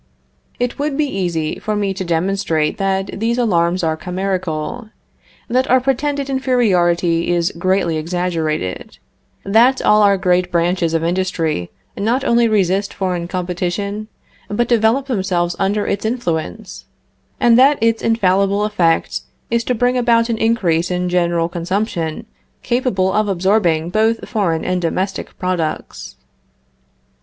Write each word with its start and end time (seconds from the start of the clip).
It 0.59 0.79
would 0.79 0.97
be 0.97 1.05
easy 1.05 1.59
for 1.59 1.75
me 1.75 1.93
to 1.93 2.03
demonstrate 2.03 2.79
that 2.79 3.19
these 3.19 3.37
alarms 3.37 3.83
are 3.83 3.95
chimerical; 3.95 4.89
that 5.47 5.69
our 5.69 5.79
pretended 5.79 6.27
inferiority 6.27 7.29
is 7.29 7.51
greatly 7.55 7.97
exaggerated; 7.97 8.97
that 9.43 9.79
all 9.83 10.01
our 10.01 10.17
great 10.17 10.51
branches 10.51 10.95
of 10.95 11.03
industry 11.03 11.69
not 11.95 12.23
only 12.23 12.47
resist 12.47 12.95
foreign 12.95 13.27
competition, 13.27 14.07
but 14.49 14.67
develop 14.67 15.05
themselves 15.05 15.55
under 15.59 15.85
its 15.85 16.03
influence, 16.03 16.85
and 17.39 17.55
that 17.59 17.77
its 17.79 18.01
infallible 18.01 18.63
effect 18.65 19.21
is 19.51 19.63
to 19.65 19.75
bring 19.75 19.99
about 19.99 20.29
an 20.29 20.37
increase 20.39 20.89
in 20.89 21.09
general 21.09 21.47
consumption 21.47 22.25
capable 22.63 23.13
of 23.13 23.27
absorbing 23.27 23.91
both 23.91 24.27
foreign 24.27 24.65
and 24.65 24.81
domestic 24.81 25.37
products. 25.37 26.15